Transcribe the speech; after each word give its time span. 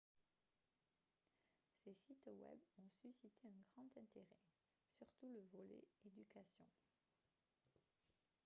ces 1.83 1.93
sites 1.93 2.25
web 2.25 2.57
ont 2.79 2.89
suscité 3.03 3.47
un 3.47 3.61
grand 3.71 3.85
intéret 4.01 4.39
surtout 4.97 5.27
le 5.29 5.41
volet 5.55 5.83
éducation 6.03 6.65